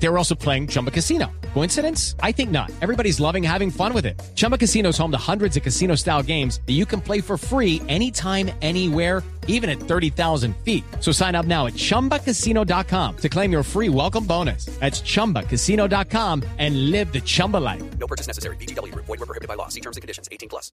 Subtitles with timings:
[0.00, 1.26] They were also playing Chumba Casino.
[1.54, 2.14] Coincidence?
[2.22, 2.70] I think not.
[2.80, 4.20] Everybody's loving having fun with it.
[4.34, 7.36] Chumba Casino is home to hundreds of casino style games that you can play for
[7.36, 10.84] free anytime, anywhere, even at 30,000 feet.
[11.00, 14.66] So sign up now at chumbacasino.com to claim your free welcome bonus.
[14.78, 17.82] That's chumbacasino.com and live the Chumba life.
[17.98, 18.56] No purchase necessary.
[18.56, 18.94] BGW.
[18.94, 19.68] Void were prohibited by law.
[19.68, 20.28] See terms and conditions.
[20.30, 20.70] 18 plus.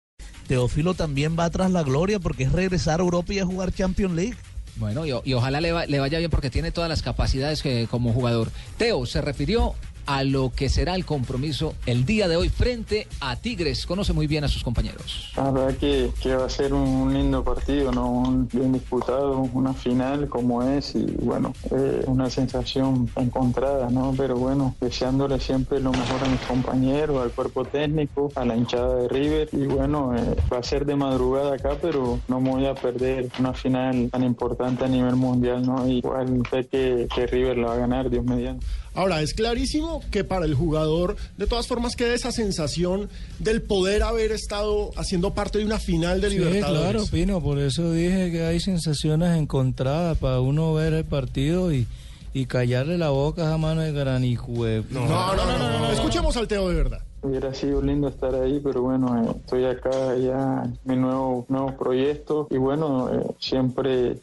[0.47, 4.13] Teófilo también va tras la gloria porque es regresar a Europa y a jugar Champions
[4.13, 4.35] League.
[4.77, 8.11] Bueno, y, ojalá le, va- le vaya bien porque tiene todas las capacidades que, como
[8.13, 8.49] jugador.
[8.77, 9.73] Teo se refirió
[10.05, 13.85] a lo que será el compromiso el día de hoy frente a Tigres.
[13.85, 15.31] Conoce muy bien a sus compañeros.
[15.35, 18.09] La verdad que, que va a ser un lindo partido, ¿no?
[18.09, 24.13] Un bien disputado, una final como es y bueno, eh, una sensación encontrada, ¿no?
[24.15, 28.95] Pero bueno, deseándole siempre lo mejor a mis compañeros, al cuerpo técnico, a la hinchada
[28.95, 32.65] de River y bueno, eh, va a ser de madrugada acá, pero no me voy
[32.65, 35.87] a perder una final tan importante a nivel mundial, ¿no?
[35.87, 38.65] Igual sé que, que River la va a ganar, Dios mediante.
[38.93, 44.03] Ahora, es clarísimo que para el jugador, de todas formas, queda esa sensación del poder
[44.03, 46.91] haber estado haciendo parte de una final de Sí, Libertadores.
[46.91, 51.87] claro, Pino, por eso dije que hay sensaciones encontradas para uno ver el partido y,
[52.33, 54.83] y callarle la boca a mano de granijue.
[54.89, 56.99] No, no, no, no, no, Escuchemos al Teo de verdad.
[57.25, 62.47] Hubiera sido lindo estar ahí, pero bueno, eh, estoy acá ya mi nuevo, nuevo proyecto.
[62.51, 64.19] Y bueno, eh, siempre eh,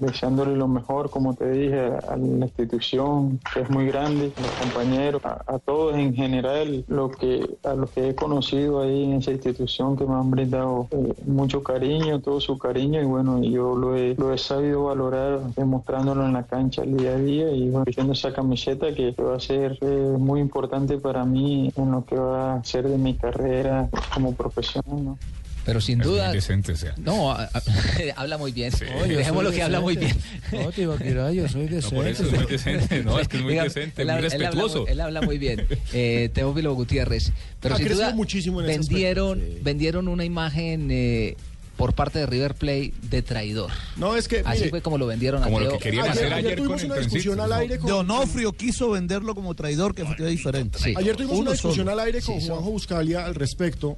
[0.00, 4.52] deseándole lo mejor, como te dije, a, la institución que es muy grande, a los
[4.52, 9.30] compañeros, a, todos en general, lo que, a los que he conocido ahí en esa
[9.30, 13.00] institución que me han brindado eh, mucho cariño, todo su cariño.
[13.00, 17.12] Y bueno, yo lo he, lo he sabido valorar demostrándolo en la cancha el día
[17.12, 19.78] a día y bueno, vistiendo esa camiseta que va a ser
[20.18, 25.18] muy importante para mí en lo que va ser de mi carrera como profesional, ¿no?
[25.64, 26.32] Pero sin duda.
[26.32, 26.92] decente, sea.
[26.96, 27.62] No, a- a-
[28.16, 28.72] habla muy bien.
[29.00, 30.16] Oye, Dejémoslo soy que habla muy bien.
[30.50, 32.26] No, Tibaquirá, yo soy No, por eso decente.
[32.26, 33.04] es muy decente.
[33.04, 34.80] No, es que es muy Diga, decente, él muy habla- él habla respetuoso.
[34.82, 35.66] muy- Él habla muy bien.
[35.92, 37.32] Eh, Teófilo Gutiérrez.
[37.60, 41.36] Pero Ha sin crecido duda muchísimo en ese vendieron, vendieron una imagen eh,
[41.76, 43.70] por parte de River Play de traidor.
[43.96, 45.78] No, es que, Así mire, fue como lo vendieron Como a lo Teo.
[45.78, 47.88] que querían ayer, hacer ayer ayer con tuvimos el una discusión al aire con...
[47.88, 50.78] Donofrio quiso venderlo como traidor, que fue diferente.
[50.78, 50.94] Sí.
[50.96, 51.92] Ayer tuvimos Uno una discusión solo.
[52.00, 53.96] al aire con Sí, Juanjo Buscalia al respecto,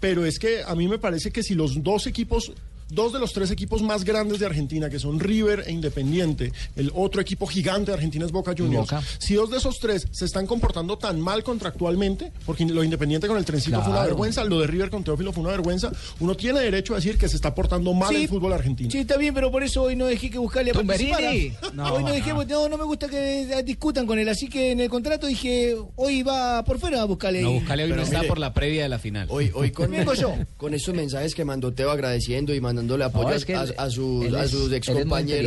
[0.00, 2.52] pero es que a mí me parece que si los dos equipos,
[2.90, 6.90] dos de los tres equipos más grandes de Argentina, que son River e Independiente, el
[6.94, 9.02] otro equipo gigante de Argentina es Boca Juniors, Boca.
[9.18, 13.36] si dos de esos tres se están comportando tan mal contractualmente, porque lo Independiente con
[13.36, 15.90] el trencito fue una vergüenza, lo de River con Teófilo fue una vergüenza,
[16.20, 18.22] uno tiene derecho a decir que se está portando mal Sí.
[18.22, 18.90] el fútbol argentino.
[18.90, 21.22] Sí, está bien, pero por eso hoy no dejé que buscarle a participar.
[21.92, 24.80] hoy no dejé, no, no me gusta que eh, discutan con él, así que en
[24.80, 27.42] el contrato dije, hoy va por fuera a buscarle.
[27.42, 29.26] No, buscarle hoy no está por la previa de la final.
[29.30, 30.34] Hoy, hoy con, yo.
[30.56, 33.76] con estos mensajes que mandó Teo agradeciendo y mandándole apoyo No, es que a, sus,
[33.78, 33.90] a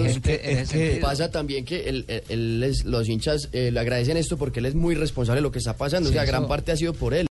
[0.06, 1.08] es ese sentido.
[1.08, 4.66] Pasa también que él, él- él es- los hinchas eh, le agradecen esto porque él
[4.66, 6.10] es muy responsable de lo que está pasando.
[6.10, 7.26] Sí, o sea, gran eso- parte ha sido por él.